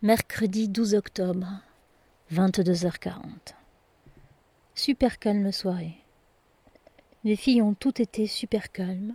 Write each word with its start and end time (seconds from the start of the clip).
Mercredi 0.00 0.68
12 0.68 0.94
octobre, 0.94 1.48
22h40. 2.32 3.16
Super 4.76 5.18
calme 5.18 5.50
soirée. 5.50 5.96
Les 7.24 7.34
filles 7.34 7.62
ont 7.62 7.74
toutes 7.74 7.98
été 7.98 8.28
super 8.28 8.70
calmes, 8.70 9.14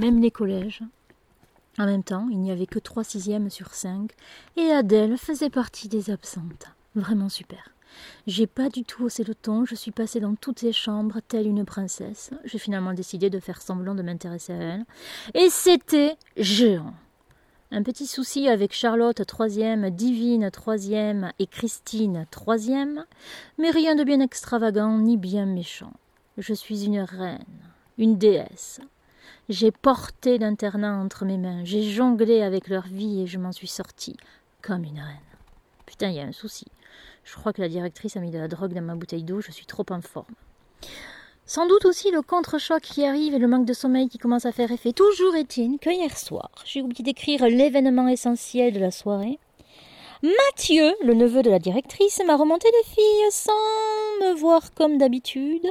même 0.00 0.20
les 0.20 0.32
collèges. 0.32 0.82
En 1.78 1.86
même 1.86 2.02
temps, 2.02 2.26
il 2.32 2.40
n'y 2.40 2.50
avait 2.50 2.66
que 2.66 2.80
trois 2.80 3.04
sixièmes 3.04 3.48
sur 3.48 3.74
cinq, 3.74 4.10
et 4.56 4.72
Adèle 4.72 5.16
faisait 5.18 5.50
partie 5.50 5.86
des 5.86 6.10
absentes. 6.10 6.66
Vraiment 6.96 7.28
super. 7.28 7.72
J'ai 8.26 8.48
pas 8.48 8.70
du 8.70 8.82
tout 8.82 9.04
haussé 9.04 9.22
le 9.22 9.36
ton, 9.36 9.66
je 9.66 9.76
suis 9.76 9.92
passée 9.92 10.18
dans 10.18 10.34
toutes 10.34 10.62
les 10.62 10.72
chambres, 10.72 11.20
telle 11.28 11.46
une 11.46 11.64
princesse. 11.64 12.30
J'ai 12.44 12.58
finalement 12.58 12.92
décidé 12.92 13.30
de 13.30 13.38
faire 13.38 13.62
semblant 13.62 13.94
de 13.94 14.02
m'intéresser 14.02 14.52
à 14.52 14.56
elle. 14.56 14.84
Et 15.34 15.48
c'était 15.48 16.16
géant. 16.36 16.92
Un 17.70 17.82
petit 17.82 18.06
souci 18.06 18.48
avec 18.48 18.72
Charlotte 18.72 19.26
troisième, 19.26 19.90
Divine 19.90 20.50
troisième 20.50 21.32
et 21.38 21.46
Christine 21.46 22.24
troisième, 22.30 23.04
mais 23.58 23.70
rien 23.70 23.94
de 23.94 24.04
bien 24.04 24.20
extravagant 24.20 24.96
ni 24.96 25.18
bien 25.18 25.44
méchant. 25.44 25.92
Je 26.38 26.54
suis 26.54 26.86
une 26.86 27.00
reine, 27.00 27.44
une 27.98 28.16
déesse. 28.16 28.80
J'ai 29.50 29.70
porté 29.70 30.38
l'internat 30.38 30.96
entre 30.96 31.26
mes 31.26 31.36
mains, 31.36 31.62
j'ai 31.62 31.82
jonglé 31.82 32.40
avec 32.40 32.68
leur 32.68 32.86
vie 32.86 33.20
et 33.20 33.26
je 33.26 33.38
m'en 33.38 33.52
suis 33.52 33.68
sortie 33.68 34.16
comme 34.62 34.84
une 34.84 35.00
reine. 35.00 35.18
Putain, 35.84 36.08
il 36.08 36.16
y 36.16 36.20
a 36.20 36.24
un 36.24 36.32
souci. 36.32 36.68
Je 37.22 37.34
crois 37.34 37.52
que 37.52 37.60
la 37.60 37.68
directrice 37.68 38.16
a 38.16 38.20
mis 38.20 38.30
de 38.30 38.38
la 38.38 38.48
drogue 38.48 38.72
dans 38.72 38.80
ma 38.80 38.94
bouteille 38.94 39.24
d'eau, 39.24 39.42
je 39.42 39.52
suis 39.52 39.66
trop 39.66 39.84
en 39.90 40.00
forme. 40.00 40.34
Sans 41.48 41.66
doute 41.66 41.86
aussi 41.86 42.10
le 42.10 42.20
contre-choc 42.20 42.82
qui 42.82 43.06
arrive 43.06 43.32
et 43.32 43.38
le 43.38 43.48
manque 43.48 43.64
de 43.64 43.72
sommeil 43.72 44.10
qui 44.10 44.18
commence 44.18 44.44
à 44.44 44.52
faire 44.52 44.70
effet. 44.70 44.92
Toujours 44.92 45.34
est-il 45.34 45.78
que 45.78 45.88
hier 45.88 46.14
soir, 46.18 46.50
j'ai 46.66 46.82
oublié 46.82 47.02
d'écrire 47.02 47.46
l'événement 47.46 48.06
essentiel 48.06 48.74
de 48.74 48.78
la 48.78 48.90
soirée. 48.90 49.38
Mathieu, 50.22 50.94
le 51.02 51.14
neveu 51.14 51.40
de 51.40 51.48
la 51.48 51.58
directrice, 51.58 52.20
m'a 52.26 52.36
remonté 52.36 52.68
les 52.70 52.90
filles 52.90 53.30
sans 53.30 53.52
me 54.20 54.34
voir 54.34 54.74
comme 54.74 54.98
d'habitude, 54.98 55.66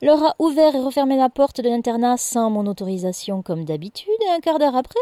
leur 0.00 0.24
a 0.24 0.34
ouvert 0.40 0.74
et 0.74 0.80
refermé 0.80 1.16
la 1.16 1.28
porte 1.28 1.60
de 1.60 1.68
l'internat 1.68 2.16
sans 2.16 2.50
mon 2.50 2.66
autorisation 2.66 3.42
comme 3.42 3.64
d'habitude, 3.64 4.10
et 4.26 4.30
un 4.30 4.40
quart 4.40 4.58
d'heure 4.58 4.74
après, 4.74 4.98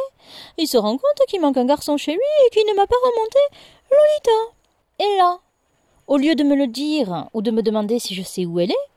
il 0.58 0.66
se 0.66 0.76
rend 0.76 0.98
compte 0.98 1.26
qu'il 1.28 1.40
manque 1.40 1.56
un 1.56 1.64
garçon 1.64 1.96
chez 1.96 2.12
lui 2.12 2.20
et 2.46 2.50
qu'il 2.50 2.66
ne 2.66 2.76
m'a 2.76 2.86
pas 2.86 2.96
remonté 3.02 3.38
Lolita. 3.90 4.54
Et 4.98 5.16
là, 5.16 5.38
au 6.08 6.18
lieu 6.18 6.34
de 6.34 6.44
me 6.44 6.56
le 6.56 6.66
dire 6.66 7.30
ou 7.32 7.40
de 7.40 7.50
me 7.50 7.62
demander 7.62 7.98
si 7.98 8.14
je 8.14 8.22
sais 8.22 8.44
où 8.44 8.60
elle 8.60 8.72
est, 8.72 8.90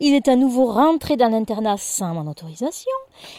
il 0.00 0.14
est 0.14 0.28
à 0.28 0.36
nouveau 0.36 0.66
rentré 0.66 1.16
dans 1.16 1.28
l'internat 1.28 1.76
sans 1.78 2.14
mon 2.14 2.30
autorisation 2.30 2.90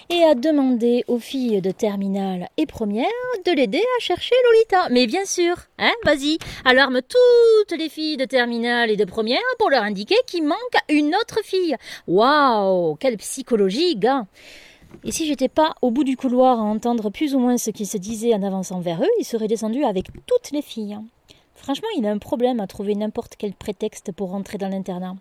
et 0.10 0.24
a 0.24 0.36
demandé 0.36 1.04
aux 1.08 1.20
filles 1.20 1.62
de 1.62 1.72
terminale 1.72 2.50
et 2.58 2.66
première 2.66 3.08
de 3.46 3.52
l'aider 3.52 3.82
à 3.98 4.02
chercher 4.02 4.36
Lolita. 4.46 4.90
Mais 4.90 5.08
bien 5.08 5.26
sûr, 5.26 5.56
hein, 5.80 5.94
vas-y, 6.04 6.38
alarme 6.66 7.02
toutes 7.02 7.78
les 7.78 7.90
filles 7.90 8.18
de 8.18 8.26
terminale 8.26 8.92
et 8.92 8.98
de 8.98 9.06
première 9.06 9.40
pour 9.60 9.70
leur 9.70 9.84
indiquer 9.84 10.16
qu'il 10.28 10.44
manque 10.44 10.58
une 10.90 11.16
autre 11.16 11.40
fille. 11.44 11.76
Waouh, 12.08 12.96
quelle 12.96 13.18
psychologie, 13.18 13.96
gars! 13.96 14.26
Et 15.04 15.12
si 15.12 15.26
j'étais 15.26 15.50
pas 15.50 15.74
au 15.82 15.90
bout 15.90 16.04
du 16.04 16.18
couloir 16.18 16.60
à 16.60 16.64
entendre 16.64 17.10
plus 17.10 17.34
ou 17.34 17.40
moins 17.40 17.58
ce 17.58 17.72
qui 17.72 17.86
se 17.86 17.98
disait 17.98 18.34
en 18.34 18.44
avançant 18.44 18.82
vers 18.82 19.02
eux, 19.02 19.10
il 19.20 19.26
serait 19.26 19.48
descendu 19.48 19.84
avec 19.84 20.08
toutes 20.28 20.52
les 20.52 20.62
filles. 20.62 21.00
Franchement, 21.62 21.88
il 21.98 22.06
a 22.06 22.12
un 22.12 22.18
problème 22.18 22.60
à 22.60 22.68
trouver 22.68 22.96
n'importe 22.96 23.36
quel 23.38 23.54
prétexte 23.54 24.12
pour 24.12 24.32
rentrer 24.32 24.58
dans 24.58 24.70
l'internat. 24.70 25.16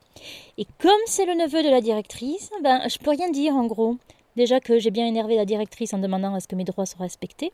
Et 0.59 0.67
comme 0.81 0.93
c'est 1.07 1.27
le 1.27 1.35
neveu 1.35 1.63
de 1.63 1.69
la 1.69 1.81
directrice, 1.81 2.51
ben 2.63 2.89
je 2.89 2.99
peux 2.99 3.11
rien 3.11 3.31
dire 3.31 3.55
en 3.55 3.67
gros. 3.67 3.97
Déjà 4.37 4.61
que 4.61 4.79
j'ai 4.79 4.91
bien 4.91 5.07
énervé 5.07 5.37
la 5.37 5.45
directrice 5.45 5.93
en 5.93 5.99
demandant 5.99 6.35
à 6.35 6.41
ce 6.41 6.49
que 6.49 6.57
mes 6.57 6.65
droits 6.65 6.87
soient 6.87 7.03
respectés. 7.03 7.53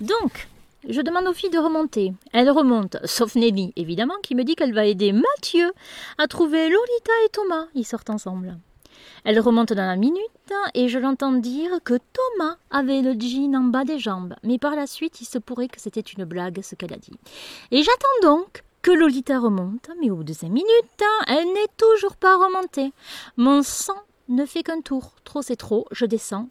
Donc, 0.00 0.48
je 0.88 1.00
demande 1.00 1.26
aux 1.26 1.32
filles 1.32 1.50
de 1.50 1.58
remonter. 1.58 2.12
Elles 2.32 2.50
remontent, 2.50 2.98
sauf 3.04 3.34
Nelly, 3.36 3.72
évidemment, 3.76 4.14
qui 4.22 4.34
me 4.34 4.44
dit 4.44 4.54
qu'elle 4.54 4.74
va 4.74 4.86
aider 4.86 5.12
Mathieu 5.12 5.72
à 6.18 6.26
trouver 6.26 6.68
Lolita 6.68 7.12
et 7.26 7.28
Thomas. 7.30 7.66
Ils 7.74 7.84
sortent 7.84 8.10
ensemble. 8.10 8.58
Elle 9.24 9.40
remonte 9.40 9.72
dans 9.72 9.86
la 9.86 9.96
minute 9.96 10.20
et 10.74 10.88
je 10.88 10.98
l'entends 10.98 11.32
dire 11.32 11.70
que 11.84 11.94
Thomas 11.94 12.56
avait 12.70 13.02
le 13.02 13.12
jean 13.18 13.54
en 13.54 13.64
bas 13.64 13.84
des 13.84 13.98
jambes, 13.98 14.34
mais 14.42 14.58
par 14.58 14.74
la 14.74 14.86
suite 14.86 15.20
il 15.20 15.26
se 15.26 15.38
pourrait 15.38 15.68
que 15.68 15.80
c'était 15.80 16.00
une 16.00 16.24
blague 16.24 16.62
ce 16.62 16.74
qu'elle 16.74 16.92
a 16.92 16.98
dit. 16.98 17.12
Et 17.70 17.82
j'attends 17.82 18.20
donc 18.22 18.64
que 18.82 18.90
Lolita 18.90 19.38
remonte, 19.38 19.90
mais 20.00 20.10
au 20.10 20.16
bout 20.16 20.24
de 20.24 20.32
cinq 20.32 20.48
minutes, 20.48 21.04
elle 21.26 21.52
n'est 21.52 21.68
toujours 21.76 22.16
pas 22.16 22.36
remontée. 22.36 22.92
Mon 23.36 23.62
sang 23.62 23.98
ne 24.28 24.46
fait 24.46 24.62
qu'un 24.62 24.80
tour. 24.80 25.12
Trop 25.24 25.42
c'est 25.42 25.56
trop, 25.56 25.86
je 25.90 26.06
descends. 26.06 26.48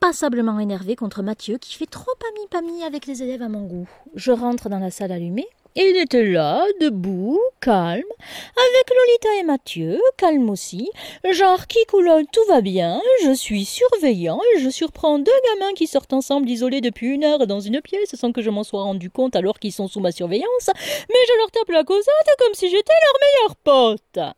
Passablement 0.00 0.58
énervé 0.58 0.96
contre 0.96 1.22
Mathieu 1.22 1.58
qui 1.58 1.76
fait 1.76 1.86
trop 1.86 2.10
ami-pami 2.34 2.82
avec 2.82 3.06
les 3.06 3.22
élèves 3.22 3.42
à 3.42 3.48
mon 3.48 3.62
goût. 3.62 3.88
Je 4.16 4.32
rentre 4.32 4.68
dans 4.68 4.80
la 4.80 4.90
salle 4.90 5.12
allumée 5.12 5.46
il 5.74 5.96
était 5.96 6.24
là, 6.24 6.64
debout, 6.80 7.40
calme, 7.60 8.02
avec 8.20 8.90
Lolita 8.90 9.40
et 9.40 9.42
Mathieu, 9.44 10.00
calme 10.16 10.50
aussi, 10.50 10.90
genre 11.30 11.66
qui 11.66 11.84
coulonne, 11.86 12.26
tout 12.32 12.44
va 12.48 12.60
bien, 12.60 13.00
je 13.24 13.32
suis 13.32 13.64
surveillant 13.64 14.40
et 14.54 14.60
je 14.60 14.68
surprends 14.68 15.18
deux 15.18 15.32
gamins 15.48 15.72
qui 15.74 15.86
sortent 15.86 16.12
ensemble 16.12 16.48
isolés 16.48 16.80
depuis 16.80 17.08
une 17.08 17.24
heure 17.24 17.46
dans 17.46 17.60
une 17.60 17.80
pièce 17.80 18.14
sans 18.14 18.32
que 18.32 18.42
je 18.42 18.50
m'en 18.50 18.64
sois 18.64 18.82
rendu 18.82 19.10
compte 19.10 19.34
alors 19.34 19.58
qu'ils 19.58 19.72
sont 19.72 19.88
sous 19.88 20.00
ma 20.00 20.12
surveillance, 20.12 20.68
mais 20.68 21.18
je 21.28 21.38
leur 21.38 21.50
tape 21.50 21.70
la 21.70 21.84
causette 21.84 22.36
comme 22.38 22.54
si 22.54 22.68
j'étais 22.68 22.92
leur 22.92 23.20
meilleur 23.20 23.56
pote. 23.56 24.36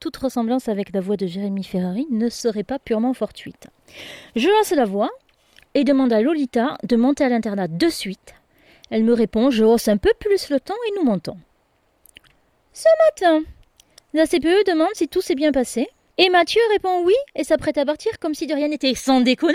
Toute 0.00 0.16
ressemblance 0.16 0.68
avec 0.68 0.92
la 0.92 1.00
voix 1.00 1.16
de 1.16 1.28
Jérémy 1.28 1.62
Ferrari 1.62 2.06
ne 2.10 2.28
serait 2.28 2.64
pas 2.64 2.80
purement 2.80 3.14
fortuite. 3.14 3.68
Je 4.34 4.48
lance 4.48 4.72
la 4.72 4.84
voix 4.84 5.10
et 5.74 5.84
demande 5.84 6.12
à 6.12 6.20
Lolita 6.20 6.76
de 6.82 6.96
monter 6.96 7.24
à 7.24 7.28
l'internat 7.28 7.68
de 7.68 7.88
suite 7.88 8.34
elle 8.92 9.04
me 9.04 9.14
répond, 9.14 9.50
je 9.50 9.64
hausse 9.64 9.88
un 9.88 9.96
peu 9.96 10.12
plus 10.20 10.50
le 10.50 10.60
temps 10.60 10.74
et 10.86 10.98
nous 10.98 11.04
montons. 11.04 11.38
Ce 12.74 12.88
matin, 13.06 13.42
la 14.12 14.26
CPE 14.26 14.66
demande 14.66 14.90
si 14.92 15.08
tout 15.08 15.22
s'est 15.22 15.34
bien 15.34 15.50
passé. 15.50 15.88
Et 16.18 16.28
Mathieu 16.28 16.60
répond 16.72 17.02
oui 17.02 17.14
et 17.34 17.42
s'apprête 17.42 17.78
à 17.78 17.86
partir 17.86 18.18
comme 18.18 18.34
si 18.34 18.46
de 18.46 18.52
rien 18.52 18.68
n'était. 18.68 18.94
Sans 18.94 19.22
déconner 19.22 19.54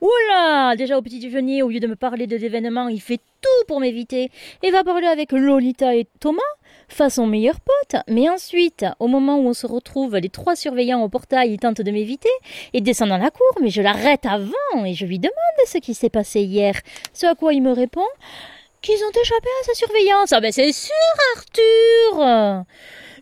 Oula 0.00 0.74
Déjà 0.76 0.98
au 0.98 1.02
petit 1.02 1.20
déjeuner, 1.20 1.62
au 1.62 1.68
lieu 1.68 1.78
de 1.78 1.86
me 1.86 1.94
parler 1.94 2.26
de 2.26 2.36
l'événement, 2.36 2.88
il 2.88 3.00
fait 3.00 3.20
tout 3.40 3.66
pour 3.68 3.78
m'éviter 3.78 4.32
et 4.64 4.70
va 4.72 4.82
parler 4.82 5.06
avec 5.06 5.30
Lolita 5.30 5.94
et 5.94 6.08
Thomas, 6.18 6.42
façon 6.88 7.28
meilleur 7.28 7.60
pote. 7.60 8.02
Mais 8.08 8.28
ensuite, 8.28 8.84
au 8.98 9.06
moment 9.06 9.38
où 9.38 9.46
on 9.46 9.54
se 9.54 9.68
retrouve, 9.68 10.16
les 10.16 10.28
trois 10.28 10.56
surveillants 10.56 11.04
au 11.04 11.08
portail 11.08 11.56
tentent 11.56 11.82
de 11.82 11.90
m'éviter 11.92 12.32
et 12.72 12.80
descendent 12.80 13.10
dans 13.10 13.16
la 13.16 13.30
cour, 13.30 13.46
mais 13.60 13.70
je 13.70 13.80
l'arrête 13.80 14.26
avant 14.26 14.84
et 14.84 14.94
je 14.94 15.06
lui 15.06 15.20
demande 15.20 15.36
ce 15.68 15.78
qui 15.78 15.94
s'est 15.94 16.10
passé 16.10 16.40
hier. 16.40 16.80
Ce 17.12 17.26
à 17.26 17.36
quoi 17.36 17.54
il 17.54 17.62
me 17.62 17.70
répond 17.70 18.08
qu'ils 18.82 19.02
ont 19.04 19.20
échappé 19.22 19.48
à 19.60 19.64
sa 19.64 19.74
surveillance. 19.74 20.32
Ah 20.32 20.40
ben 20.40 20.52
c'est 20.52 20.72
sûr, 20.72 20.92
Arthur 21.36 22.64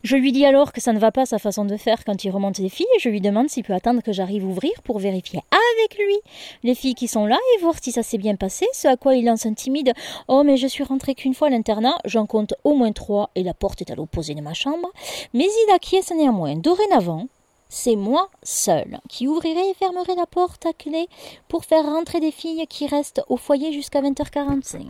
Je 0.03 0.17
lui 0.17 0.33
dis 0.33 0.47
alors 0.47 0.73
que 0.73 0.81
ça 0.81 0.93
ne 0.95 0.99
va 0.99 1.13
pas 1.13 1.27
sa 1.27 1.39
façon 1.39 1.67
de 1.67 1.77
faire 1.77 2.05
quand 2.05 2.25
il 2.25 2.31
remonte 2.31 2.59
les 2.59 2.71
filles 2.71 2.87
et 2.97 2.99
je 2.99 3.11
lui 3.11 3.21
demande 3.21 3.51
s'il 3.51 3.63
peut 3.63 3.75
attendre 3.75 4.03
que 4.03 4.13
j'arrive 4.13 4.45
ouvrir 4.45 4.73
pour 4.83 4.99
vérifier 4.99 5.41
avec 5.51 5.99
lui 5.99 6.17
les 6.63 6.75
filles 6.75 6.95
qui 6.95 7.07
sont 7.07 7.27
là 7.27 7.39
et 7.55 7.61
voir 7.61 7.75
si 7.81 7.93
ça 7.93 8.03
s'est 8.03 8.19
bien 8.19 8.37
passé, 8.37 8.67
ce 8.73 8.89
à 8.89 8.97
quoi 8.97 9.15
il 9.15 9.27
lance 9.27 9.45
un 9.45 9.53
timide 9.53 9.93
Oh 10.29 10.43
mais 10.43 10.57
je 10.57 10.67
suis 10.67 10.85
rentré 10.85 11.15
qu'une 11.15 11.35
fois 11.35 11.49
à 11.49 11.51
l'internat, 11.51 11.99
j'en 12.07 12.27
compte 12.27 12.55
au 12.65 12.75
moins 12.75 12.93
trois 12.93 13.31
et 13.35 13.43
la 13.43 13.55
porte 13.55 13.83
est 13.83 13.91
à 13.91 13.95
l'opposé 13.95 14.35
de 14.35 14.41
ma 14.41 14.55
chambre, 14.55 14.91
mais 15.35 15.45
il 15.45 15.73
acquiesce 15.75 16.11
néanmoins. 16.11 16.57
Dorénavant, 16.57 17.27
c'est 17.69 17.97
moi 17.97 18.29
seul 18.43 18.99
qui 19.09 19.29
ouvrirai 19.29 19.71
et 19.71 19.75
fermerai 19.75 20.15
la 20.17 20.27
porte 20.27 20.67
à 20.67 20.73
clé 20.73 21.09
pour 21.49 21.65
faire 21.65 21.85
rentrer 21.85 22.19
des 22.19 22.33
filles 22.33 22.67
qui 22.69 22.87
restent 22.87 23.23
au 23.29 23.37
foyer 23.37 23.73
jusqu'à 23.73 24.01
20h45. 24.03 24.87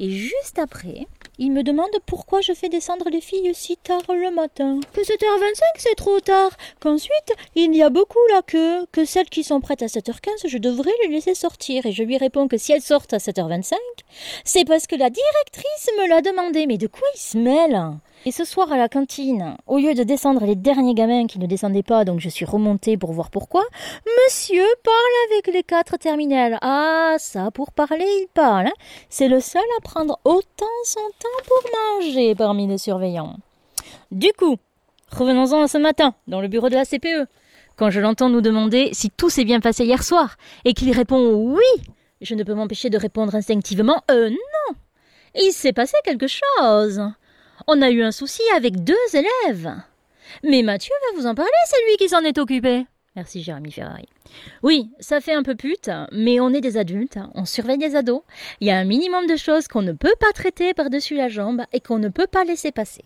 Et 0.00 0.10
juste 0.10 0.58
après, 0.58 1.06
il 1.38 1.52
me 1.52 1.62
demande 1.62 1.90
pourquoi 2.06 2.40
je 2.40 2.52
fais 2.52 2.68
descendre 2.68 3.08
les 3.10 3.20
filles 3.20 3.54
si 3.54 3.76
tard 3.76 4.02
le 4.08 4.30
matin. 4.30 4.80
Que 4.92 5.00
7h25 5.00 5.62
c'est 5.78 5.94
trop 5.94 6.20
tard. 6.20 6.50
Qu'ensuite, 6.80 7.34
il 7.54 7.74
y 7.74 7.82
a 7.82 7.90
beaucoup 7.90 8.18
la 8.32 8.42
queue. 8.42 8.86
Que 8.92 9.04
celles 9.04 9.28
qui 9.28 9.44
sont 9.44 9.60
prêtes 9.60 9.82
à 9.82 9.86
7h15, 9.86 10.46
je 10.48 10.58
devrais 10.58 10.92
les 11.02 11.08
laisser 11.08 11.34
sortir. 11.34 11.86
Et 11.86 11.92
je 11.92 12.02
lui 12.02 12.18
réponds 12.18 12.48
que 12.48 12.56
si 12.56 12.72
elles 12.72 12.82
sortent 12.82 13.12
à 13.12 13.18
7h25, 13.18 13.74
c'est 14.44 14.64
parce 14.64 14.86
que 14.86 14.96
la 14.96 15.10
directrice 15.10 15.90
me 15.98 16.08
l'a 16.08 16.20
demandé. 16.22 16.66
Mais 16.66 16.78
de 16.78 16.86
quoi 16.86 17.06
il 17.14 17.20
se 17.20 17.38
mêle? 17.38 17.80
Et 18.26 18.32
ce 18.32 18.46
soir 18.46 18.72
à 18.72 18.78
la 18.78 18.88
cantine, 18.88 19.54
au 19.66 19.76
lieu 19.76 19.92
de 19.92 20.02
descendre 20.02 20.46
les 20.46 20.54
derniers 20.54 20.94
gamins 20.94 21.26
qui 21.26 21.38
ne 21.38 21.46
descendaient 21.46 21.82
pas, 21.82 22.06
donc 22.06 22.20
je 22.20 22.30
suis 22.30 22.46
remontée 22.46 22.96
pour 22.96 23.12
voir 23.12 23.28
pourquoi, 23.28 23.62
monsieur 24.06 24.64
parle 24.82 24.96
avec 25.30 25.54
les 25.54 25.62
quatre 25.62 25.98
terminales. 25.98 26.58
Ah, 26.62 27.16
ça, 27.18 27.50
pour 27.50 27.70
parler, 27.70 28.06
il 28.22 28.28
parle. 28.32 28.68
Hein. 28.68 28.72
C'est 29.10 29.28
le 29.28 29.40
seul 29.40 29.62
à 29.76 29.82
prendre 29.84 30.18
autant 30.24 30.66
son 30.84 31.08
temps 31.20 31.44
pour 31.46 31.70
manger 31.72 32.34
parmi 32.34 32.66
les 32.66 32.78
surveillants. 32.78 33.36
Du 34.10 34.32
coup, 34.32 34.56
revenons-en 35.12 35.68
ce 35.68 35.78
matin, 35.78 36.14
dans 36.26 36.40
le 36.40 36.48
bureau 36.48 36.68
de 36.68 36.74
la 36.74 36.84
CPE. 36.84 37.28
Quand 37.76 37.90
je 37.90 38.00
l'entends 38.00 38.28
nous 38.28 38.40
demander 38.40 38.90
si 38.92 39.10
tout 39.10 39.30
s'est 39.30 39.44
bien 39.44 39.60
passé 39.60 39.84
hier 39.84 40.02
soir, 40.02 40.36
et 40.64 40.74
qu'il 40.74 40.90
répond 40.90 41.34
oui, 41.34 41.84
je 42.20 42.34
ne 42.34 42.42
peux 42.42 42.54
m'empêcher 42.54 42.90
de 42.90 42.98
répondre 42.98 43.34
instinctivement 43.34 44.02
euh 44.10 44.30
non. 44.30 44.76
Il 45.36 45.52
s'est 45.52 45.72
passé 45.72 45.94
quelque 46.04 46.26
chose. 46.26 47.02
On 47.66 47.82
a 47.82 47.90
eu 47.90 48.02
un 48.02 48.12
souci 48.12 48.42
avec 48.56 48.82
deux 48.82 48.94
élèves. 49.12 49.72
Mais 50.42 50.62
Mathieu 50.62 50.94
va 51.02 51.20
vous 51.20 51.26
en 51.26 51.34
parler, 51.34 51.50
c'est 51.66 51.84
lui 51.88 51.96
qui 51.96 52.08
s'en 52.08 52.22
est 52.22 52.38
occupé. 52.38 52.86
Merci 53.16 53.42
Jérémy 53.42 53.70
Ferrari. 53.70 54.08
Oui, 54.64 54.90
ça 54.98 55.20
fait 55.20 55.34
un 55.34 55.44
peu 55.44 55.54
pute, 55.54 55.90
mais 56.10 56.40
on 56.40 56.50
est 56.50 56.60
des 56.60 56.76
adultes, 56.76 57.18
on 57.34 57.44
surveille 57.44 57.78
les 57.78 57.94
ados. 57.94 58.22
Il 58.60 58.66
y 58.66 58.72
a 58.72 58.76
un 58.76 58.84
minimum 58.84 59.26
de 59.26 59.36
choses 59.36 59.68
qu'on 59.68 59.82
ne 59.82 59.92
peut 59.92 60.16
pas 60.18 60.32
traiter 60.32 60.74
par-dessus 60.74 61.14
la 61.14 61.28
jambe 61.28 61.62
et 61.72 61.80
qu'on 61.80 62.00
ne 62.00 62.08
peut 62.08 62.26
pas 62.26 62.42
laisser 62.44 62.72
passer. 62.72 63.04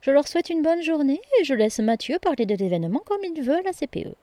Je 0.00 0.12
leur 0.12 0.28
souhaite 0.28 0.50
une 0.50 0.62
bonne 0.62 0.82
journée 0.82 1.20
et 1.40 1.44
je 1.44 1.54
laisse 1.54 1.80
Mathieu 1.80 2.18
parler 2.20 2.46
de 2.46 2.54
l'événement 2.54 3.02
comme 3.04 3.22
il 3.24 3.42
veut 3.42 3.56
à 3.56 3.62
la 3.62 3.72
CPE. 3.72 4.14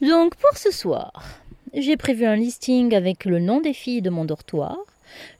Donc 0.00 0.36
pour 0.36 0.56
ce 0.56 0.70
soir, 0.70 1.12
j'ai 1.74 1.96
prévu 1.98 2.24
un 2.24 2.36
listing 2.36 2.94
avec 2.94 3.26
le 3.26 3.40
nom 3.40 3.60
des 3.60 3.74
filles 3.74 4.02
de 4.02 4.10
mon 4.10 4.24
dortoir, 4.24 4.78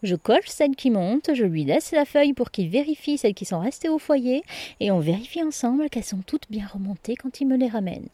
je 0.03 0.15
coche 0.17 0.47
celles 0.47 0.77
qui 0.77 0.91
montent, 0.91 1.31
je 1.35 1.45
lui 1.45 1.65
laisse 1.65 1.93
la 1.93 2.05
feuille 2.05 2.33
pour 2.33 2.51
qu'il 2.51 2.69
vérifie 2.69 3.19
celles 3.19 3.35
qui 3.35 3.45
sont 3.45 3.61
restées 3.61 3.89
au 3.89 3.99
foyer, 3.99 4.43
et 4.81 4.91
on 4.91 5.01
vérifie 5.01 5.43
ensemble 5.43 5.89
qu'elles 5.91 6.05
sont 6.05 6.23
toutes 6.27 6.51
bien 6.51 6.67
remontées 6.67 7.17
quand 7.17 7.41
il 7.41 7.47
me 7.47 7.57
les 7.57 7.69
ramène. 7.69 8.09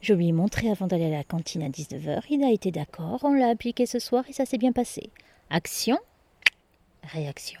Je 0.00 0.14
lui 0.14 0.28
ai 0.28 0.32
montré 0.32 0.70
avant 0.70 0.86
d'aller 0.86 1.06
à 1.06 1.10
la 1.10 1.24
cantine 1.24 1.62
à 1.62 1.68
19h, 1.68 2.22
il 2.30 2.44
a 2.44 2.50
été 2.50 2.70
d'accord, 2.70 3.20
on 3.22 3.34
l'a 3.34 3.48
appliqué 3.48 3.86
ce 3.86 3.98
soir 3.98 4.24
et 4.28 4.32
ça 4.32 4.44
s'est 4.44 4.58
bien 4.58 4.72
passé. 4.72 5.10
Action, 5.50 5.98
réaction. 7.02 7.60